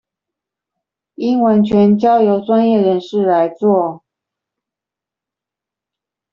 [1.13, 4.03] 應完全交由專業人士來做